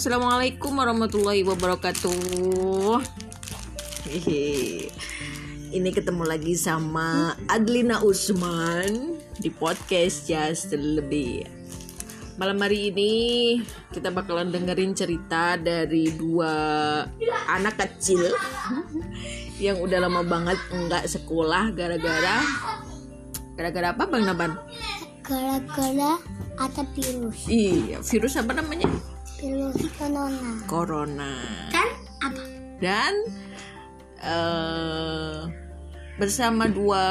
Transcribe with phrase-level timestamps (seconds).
[0.00, 3.04] Assalamualaikum warahmatullahi wabarakatuh.
[4.08, 4.88] Hehe.
[5.76, 11.44] Ini ketemu lagi sama Adlina Usman di podcast Just Lebih.
[12.40, 13.12] Malam hari ini
[13.92, 16.48] kita bakalan dengerin cerita dari dua
[17.52, 18.24] anak kecil
[19.60, 22.40] yang udah lama banget enggak sekolah gara-gara
[23.52, 24.56] gara-gara apa Bang Naban?
[25.20, 26.16] gara-gara
[26.56, 28.88] ada virus Iya, virus apa namanya?
[29.40, 30.52] Virus corona.
[30.68, 31.32] Corona.
[31.72, 31.88] kan
[32.20, 32.42] apa?
[32.80, 33.12] Dan
[34.20, 35.38] eh,
[36.20, 37.04] bersama dua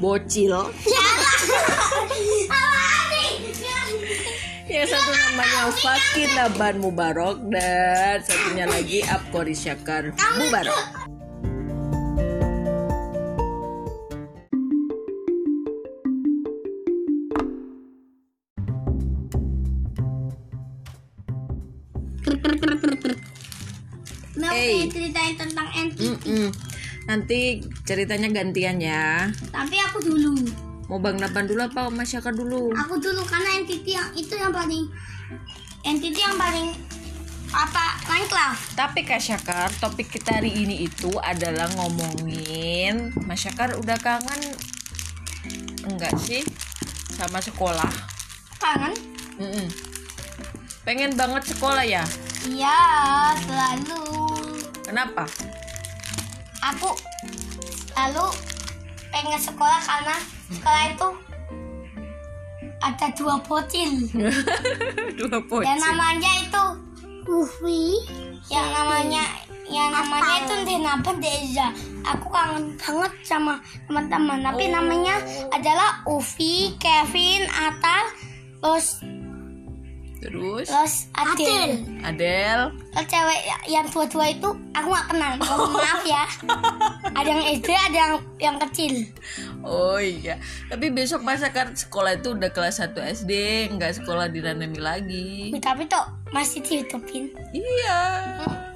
[0.00, 0.72] bocil.
[4.68, 11.08] Yang satu namanya Fakir Naban Mubarok dan satunya lagi Abkori Syakar Mubarok
[24.38, 24.70] mau Hey.
[24.78, 26.46] pengen ceritain tentang NTT Mm-mm.
[27.04, 27.40] nanti
[27.82, 30.46] ceritanya gantian ya tapi aku dulu
[30.86, 34.52] mau Bang Naban dulu apa Mas Syakar dulu aku dulu karena NTT yang itu yang
[34.52, 34.86] paling
[35.82, 36.70] NTT yang paling
[37.48, 43.96] apa Minecraft Tapi Kak Syakar, topik kita hari ini itu adalah ngomongin Mas Syakar udah
[43.96, 44.52] kangen
[45.82, 46.44] enggak sih
[47.10, 47.88] sama sekolah?
[48.58, 48.92] kangen
[49.38, 49.66] Mm-mm.
[50.88, 52.00] Pengen banget sekolah ya?
[52.48, 52.80] iya
[53.44, 54.00] selalu
[54.80, 55.28] Kenapa?
[56.58, 56.96] aku
[57.92, 58.24] selalu
[59.10, 60.16] pengen sekolah karena
[60.48, 61.08] sekolah itu
[62.78, 63.90] ada dua bocil
[65.18, 65.76] Dua yang bocil.
[65.76, 66.64] namanya itu
[67.28, 68.00] Ufi
[68.48, 69.24] yang namanya
[69.68, 71.68] yang namanya itu Denapa Deza
[72.02, 74.72] aku kangen banget sama teman-teman tapi Oh.
[74.72, 75.20] namanya
[75.52, 78.04] adalah Ufi Kevin Atal
[78.58, 79.04] terus
[80.18, 82.60] Terus terus Adel Adel.
[82.90, 86.24] terus cewek yang dua-dua itu aku nggak kenal mohon maaf ya
[87.08, 88.94] ada yang SD ada yang yang kecil
[89.60, 90.38] Oh iya.
[90.66, 93.32] Tapi besok Mas Syakar sekolah itu udah kelas 1 SD,
[93.70, 95.52] nggak sekolah di Ranemi lagi.
[95.58, 97.98] tapi tuh masih dihidupin Iya.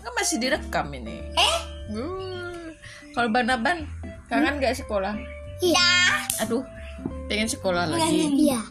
[0.00, 1.18] Kan masih direkam ini.
[1.34, 1.56] eh
[1.88, 2.72] Hmm.
[3.10, 3.84] Kalau Banaban,
[4.26, 5.12] kangen nggak sekolah?
[5.58, 5.90] iya
[6.40, 6.62] Aduh,
[7.26, 8.30] pengen sekolah lagi.
[8.38, 8.62] iya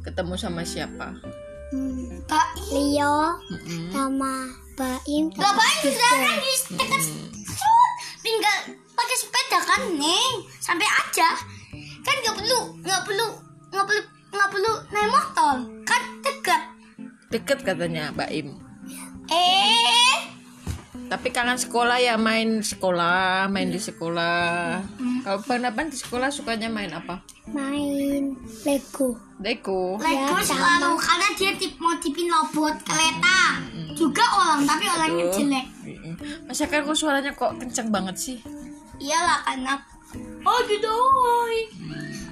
[0.00, 1.16] Ketemu sama siapa?
[2.24, 3.38] Pak Leo
[3.92, 7.92] sama Baim Gak Baim sekarang di dekat Sud.
[8.24, 8.58] tinggal
[8.96, 10.34] pakai sepeda kan neng?
[10.58, 11.28] Sampai aja.
[12.02, 13.28] Kan nggak perlu nggak perlu
[13.70, 14.02] nggak perlu
[14.34, 15.56] nggak perlu naik motor.
[15.86, 16.62] Kan dekat.
[17.30, 18.48] Deket katanya Mbak Im.
[19.30, 20.33] eh
[21.14, 24.82] Tapi kangen sekolah ya main sekolah, main di sekolah.
[25.22, 27.22] Kalau Banaban di sekolah sukanya main apa?
[27.44, 30.00] main Lego Deko.
[30.00, 33.60] Lego selalu karena dia tip mau tipin robot kereta
[33.92, 36.14] juga orang tapi orangnya jelek Mm-mm.
[36.48, 38.38] Mas Syakar kok suaranya kok kenceng banget sih?
[38.96, 39.76] iyalah karena
[40.40, 41.68] oh gitu woy.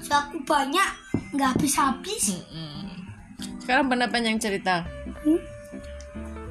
[0.01, 0.89] So, aku banyak
[1.31, 3.05] nggak habis habis Mm-mm.
[3.61, 4.81] Sekarang Banaban yang cerita.
[5.23, 5.39] Hmm?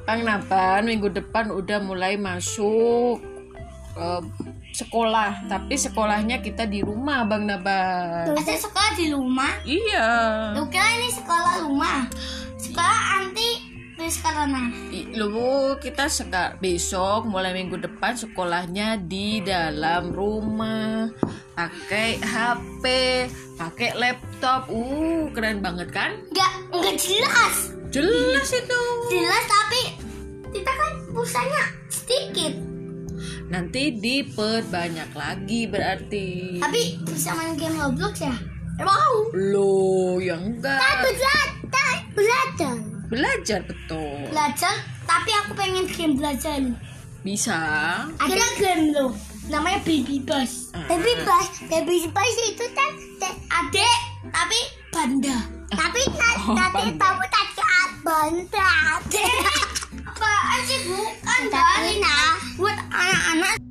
[0.03, 3.23] Bang Naban minggu depan udah mulai masuk
[3.95, 4.21] eh,
[4.73, 8.33] sekolah, tapi sekolahnya kita di rumah Bang Naban.
[8.33, 9.53] Ada sekolah di rumah.
[9.63, 10.07] Iya.
[10.57, 12.09] Lu kira ini sekolah rumah?
[12.57, 14.63] Sekolah anti virus corona.
[15.15, 21.07] Lu kita seka besok mulai minggu depan sekolahnya di dalam rumah
[21.55, 22.83] pakai HP,
[23.55, 24.67] pakai laptop.
[24.67, 26.19] Uh, keren banget kan?
[26.33, 27.82] Enggak, enggak jelas.
[27.93, 28.81] Jelas itu.
[29.13, 29.81] Jelas tapi
[30.49, 32.53] kita kan pulsanya sedikit.
[33.53, 36.57] Nanti diperbanyak lagi berarti.
[36.57, 38.33] Tapi bisa main game Roblox ya?
[38.81, 39.29] Mau.
[39.37, 41.45] Lo yang enggak belajar,
[42.17, 42.75] belajar.
[43.13, 44.25] belajar betul.
[44.33, 44.75] Belajar,
[45.05, 46.57] tapi aku pengen game belajar.
[47.21, 47.61] Bisa.
[48.17, 49.13] Ada game lo,
[49.53, 50.73] namanya Baby Bus.
[50.73, 50.89] Ah.
[50.89, 52.89] Baby Bus, Baby Bus itu kan
[53.61, 53.97] adek,
[54.33, 55.37] tapi banda.
[55.73, 56.05] Tapi
[56.43, 57.53] Oh, nanti kamu tadi
[58.03, 58.69] banda.
[60.03, 62.03] Apaan sih bukan dari
[62.59, 63.62] buat anak-anak.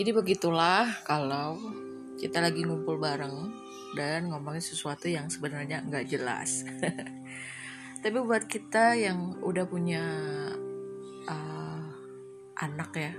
[0.00, 1.60] Jadi begitulah kalau
[2.16, 3.52] kita lagi ngumpul bareng
[3.92, 6.64] dan ngomongin sesuatu yang sebenarnya nggak jelas.
[8.00, 10.00] Tapi buat kita yang udah punya
[11.28, 11.84] uh,
[12.64, 13.12] anak ya,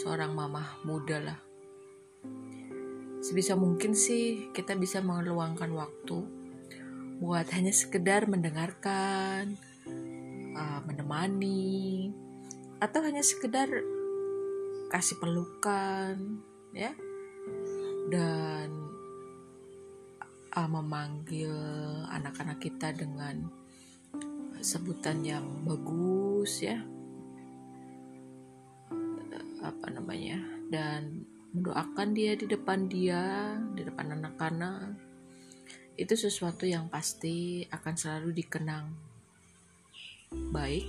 [0.00, 1.38] seorang mama muda lah.
[3.20, 6.24] sebisa mungkin sih kita bisa meluangkan waktu
[7.20, 9.60] buat hanya sekedar mendengarkan,
[10.56, 12.16] uh, menemani,
[12.80, 13.68] atau hanya sekedar
[14.86, 16.14] kasih pelukan,
[16.70, 16.94] ya,
[18.10, 18.68] dan
[20.54, 21.52] uh, memanggil
[22.08, 23.50] anak-anak kita dengan
[24.62, 26.80] sebutan yang bagus, ya,
[29.62, 30.38] apa namanya,
[30.70, 34.94] dan mendoakan dia di depan dia, di depan anak-anak.
[35.96, 38.92] Itu sesuatu yang pasti akan selalu dikenang
[40.52, 40.84] baik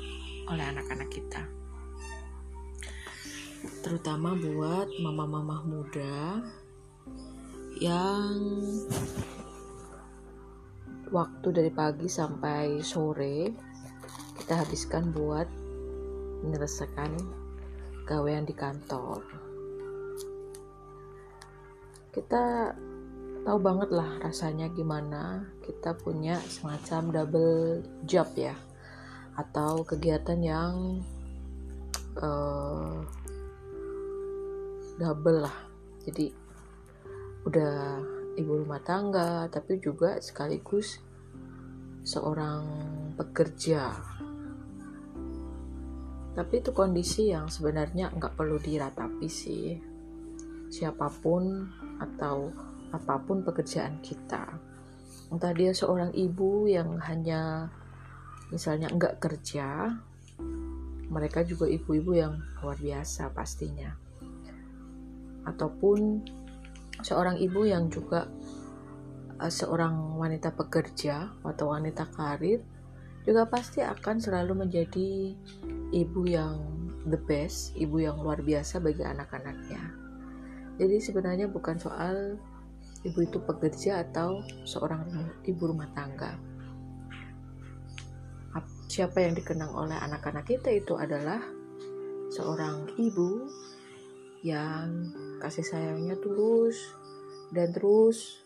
[0.51, 1.56] oleh anak-anak kita.
[3.83, 6.41] Terutama buat mama-mama muda
[7.77, 8.35] yang
[11.13, 13.53] waktu dari pagi sampai sore
[14.41, 15.47] kita habiskan buat
[16.43, 17.11] menyelesaikan
[18.07, 19.21] gawean di kantor.
[22.15, 22.73] Kita
[23.47, 28.55] tahu banget lah rasanya gimana kita punya semacam double job ya
[29.37, 30.75] atau kegiatan yang
[32.19, 33.05] uh,
[34.97, 35.57] double lah
[36.03, 36.33] jadi
[37.47, 38.01] udah
[38.37, 40.99] ibu rumah tangga tapi juga sekaligus
[42.03, 42.65] seorang
[43.15, 43.93] pekerja
[46.37, 49.73] tapi itu kondisi yang sebenarnya nggak perlu diratapi sih
[50.67, 51.65] siapa pun
[51.97, 52.51] atau
[52.91, 54.47] apa pun pekerjaan kita.
[55.27, 57.67] Entah dia seorang ibu yang hanya
[58.47, 59.91] misalnya enggak kerja,
[61.11, 64.06] mereka juga ibu-ibu yang luar biasa pastinya.
[65.47, 66.27] Ataupun
[67.01, 68.27] seorang ibu yang juga
[69.39, 72.61] uh, seorang wanita pekerja atau wanita karir
[73.27, 75.35] juga pasti akan selalu menjadi
[75.91, 76.63] ibu yang
[77.07, 79.83] the best, ibu yang luar biasa bagi anak-anaknya.
[80.79, 82.39] Jadi sebenarnya bukan soal
[83.03, 85.07] ibu itu pekerja atau seorang
[85.43, 86.39] ibu rumah tangga.
[88.87, 91.43] Siapa yang dikenang oleh anak-anak kita itu adalah
[92.31, 93.45] seorang ibu
[94.41, 96.77] yang kasih sayangnya tulus
[97.53, 98.43] dan terus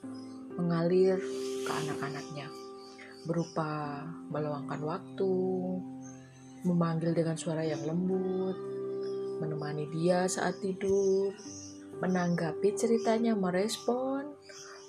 [0.55, 1.17] mengalir
[1.65, 2.47] ke anak-anaknya.
[3.25, 4.01] Berupa
[4.33, 5.35] meluangkan waktu,
[6.65, 8.57] memanggil dengan suara yang lembut,
[9.41, 11.33] menemani dia saat tidur,
[12.01, 14.33] menanggapi ceritanya, merespon,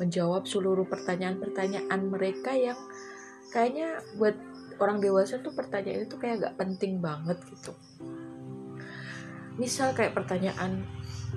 [0.01, 2.77] menjawab seluruh pertanyaan-pertanyaan mereka yang
[3.53, 4.37] kayaknya buat
[4.81, 7.77] orang dewasa tuh pertanyaan itu kayak gak penting banget gitu.
[9.61, 10.89] Misal kayak pertanyaan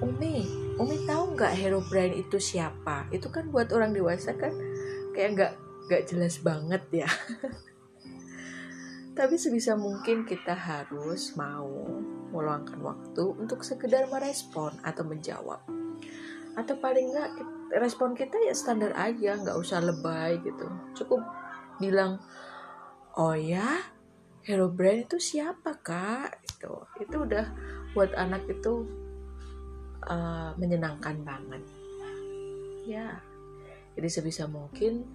[0.04, 3.08] Umi Umi tahu nggak Hero Brain itu siapa?
[3.16, 4.52] Itu kan buat orang dewasa kan
[5.16, 5.54] kayak nggak
[5.88, 7.10] nggak jelas banget ya.
[9.18, 11.88] Tapi sebisa mungkin kita harus mau
[12.36, 15.64] meluangkan waktu untuk sekedar merespon atau menjawab.
[16.60, 17.32] Atau paling nggak
[17.80, 20.68] respon kita ya standar aja nggak usah lebay gitu.
[20.92, 21.24] Cukup
[21.80, 22.20] bilang
[23.16, 23.96] oh ya
[24.44, 26.44] hero brand itu siapa kak?
[26.44, 27.48] Itu itu udah
[27.96, 29.05] buat anak itu
[30.06, 31.64] uh, menyenangkan banget.
[32.86, 33.20] Ya.
[33.96, 35.08] Jadi sebisa mungkin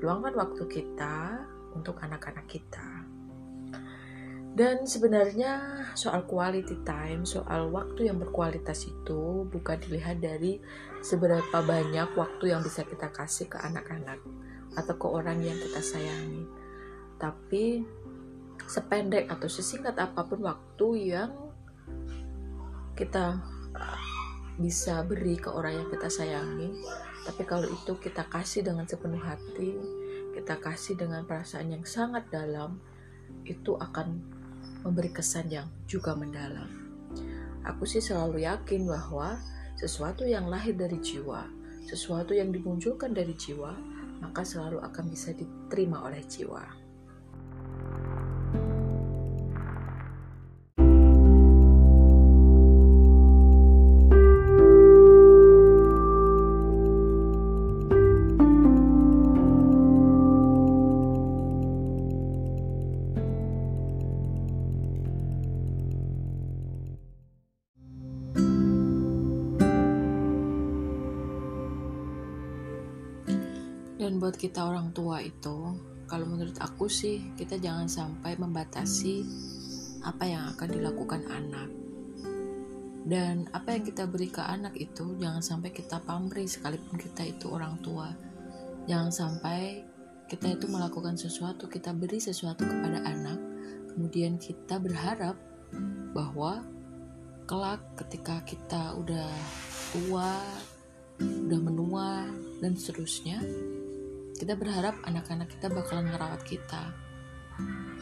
[0.00, 1.44] luangkan waktu kita
[1.76, 3.04] untuk anak-anak kita.
[4.54, 10.62] Dan sebenarnya soal quality time, soal waktu yang berkualitas itu bukan dilihat dari
[11.02, 14.22] seberapa banyak waktu yang bisa kita kasih ke anak-anak
[14.78, 16.46] atau ke orang yang kita sayangi.
[17.18, 17.82] Tapi
[18.70, 21.34] sependek atau sesingkat apa pun waktu yang
[22.94, 23.42] kita
[24.58, 26.70] bisa beri ke orang yang kita sayangi,
[27.26, 29.74] tapi kalau itu kita kasih dengan sepenuh hati,
[30.36, 32.78] kita kasih dengan perasaan yang sangat dalam,
[33.48, 34.20] itu akan
[34.84, 36.68] memberi kesan yang juga mendalam.
[37.64, 39.40] Aku sih selalu yakin bahwa
[39.80, 41.48] sesuatu yang lahir dari jiwa,
[41.88, 43.72] sesuatu yang dimunculkan dari jiwa,
[44.20, 46.83] maka selalu akan bisa diterima oleh jiwa.
[74.24, 75.76] Buat kita orang tua itu,
[76.08, 79.20] kalau menurut aku sih, kita jangan sampai membatasi
[80.00, 81.68] apa yang akan dilakukan anak.
[83.04, 87.52] Dan apa yang kita beri ke anak itu, jangan sampai kita pamrih sekalipun kita itu
[87.52, 88.16] orang tua.
[88.88, 89.84] Jangan sampai
[90.24, 93.36] kita itu melakukan sesuatu, kita beri sesuatu kepada anak,
[93.92, 95.36] kemudian kita berharap
[96.16, 96.64] bahwa
[97.44, 99.28] kelak ketika kita udah
[99.92, 100.32] tua,
[101.20, 102.24] udah menua
[102.64, 103.44] dan seterusnya
[104.34, 106.92] kita berharap anak-anak kita bakalan ngerawat kita.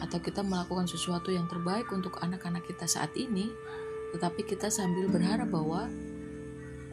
[0.01, 3.47] Atau kita melakukan sesuatu yang terbaik untuk anak-anak kita saat ini
[4.13, 5.89] tetapi kita sambil berharap bahwa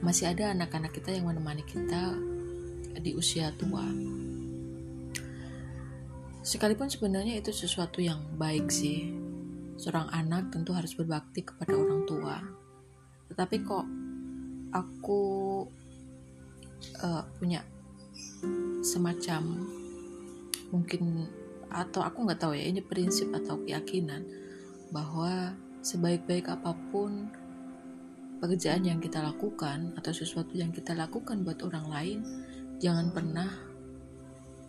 [0.01, 2.17] masih ada anak-anak kita yang menemani kita
[2.97, 3.85] di usia tua.
[6.41, 9.13] Sekalipun sebenarnya itu sesuatu yang baik sih
[9.77, 12.41] seorang anak tentu harus berbakti kepada orang tua.
[13.29, 13.87] Tetapi kok
[14.73, 15.23] aku
[17.05, 17.61] uh, punya
[18.81, 19.67] semacam
[20.71, 21.27] mungkin
[21.71, 24.27] atau aku nggak tahu ya ini prinsip atau keyakinan
[24.91, 27.31] bahwa sebaik-baik apa pun
[28.43, 32.19] pekerjaan yang kita lakukan atau sesuatu yang kita lakukan buat orang lain
[32.81, 33.71] jangan pernah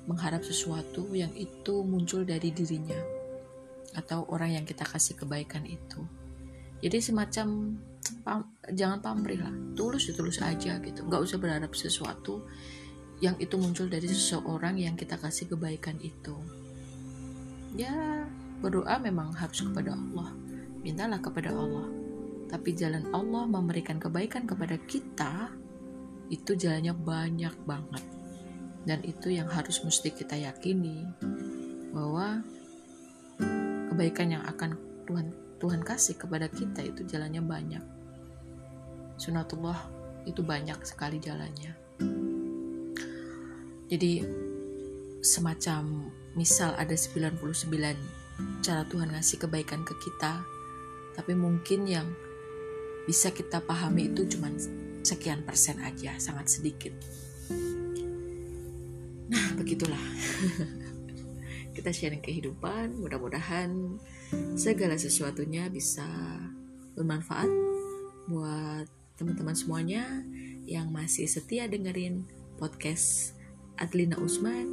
[0.05, 2.97] mengharap sesuatu yang itu muncul dari dirinya
[3.95, 6.03] atau orang yang kita kasih kebaikan itu.
[6.81, 7.77] Jadi semacam
[8.25, 8.41] pam,
[8.73, 11.05] jangan pamrih lah tulus ya tulus aja gitu.
[11.05, 12.43] Nggak usah berharap sesuatu
[13.21, 16.33] yang itu muncul dari seseorang yang kita kasih kebaikan itu.
[17.77, 18.25] Ya
[18.59, 20.33] berdoa memang harus kepada Allah.
[20.81, 21.87] Mintalah kepada Allah.
[22.49, 25.53] Tapi jalan Allah memberikan kebaikan kepada kita
[26.33, 28.03] itu jalannya banyak banget.
[28.81, 31.05] Dan itu yang harus mesti kita yakini
[31.93, 32.41] bahwa
[33.93, 34.73] kebaikan yang akan
[35.05, 35.27] Tuhan
[35.61, 37.85] Tuhan kasih kepada kita itu jalannya banyak.
[39.21, 39.77] Sunatullah
[40.25, 41.80] itu banyak sekali jalannya
[43.91, 44.23] jadi
[45.19, 47.43] semacam misal ada 99
[48.63, 50.47] cara Tuhan ngasih kebaikan ke kita,
[51.11, 52.07] tapi mungkin yang
[53.03, 54.47] bisa kita pahami itu cuma
[55.03, 56.95] sekian persen aja, sangat sedikit.
[59.27, 59.99] Nah, begitulah.
[61.75, 63.99] kita sharing kehidupan, mudah-mudahan
[64.55, 66.07] segala sesuatunya bisa
[66.95, 67.51] bermanfaat
[68.31, 68.87] buat
[69.19, 70.23] teman-teman semuanya
[70.63, 72.23] yang masih setia dengerin
[72.55, 73.40] podcast
[73.81, 74.69] Adlina Usman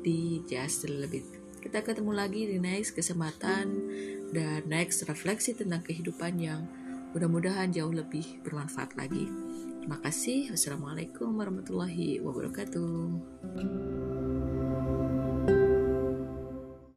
[0.00, 1.36] di Just a Little.
[1.60, 3.66] Kita ketemu lagi di next kesempatan
[4.32, 6.64] dan next refleksi tentang kehidupan yang
[7.12, 9.28] mudah-mudahan jauh lebih bermanfaat lagi.
[9.84, 10.52] Terima kasih.
[10.56, 13.97] Wassalamualaikum warahmatullahi wabarakatuh.